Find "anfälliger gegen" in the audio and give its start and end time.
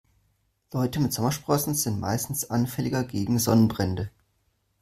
2.49-3.37